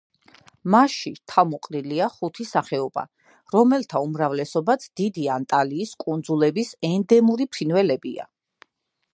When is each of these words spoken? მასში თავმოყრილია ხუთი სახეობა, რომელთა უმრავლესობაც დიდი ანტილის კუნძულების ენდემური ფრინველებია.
მასში 0.75 1.11
თავმოყრილია 1.33 2.07
ხუთი 2.13 2.45
სახეობა, 2.53 3.03
რომელთა 3.57 4.03
უმრავლესობაც 4.07 4.89
დიდი 5.03 5.29
ანტილის 5.37 5.95
კუნძულების 6.07 6.75
ენდემური 6.91 7.49
ფრინველებია. 7.59 8.31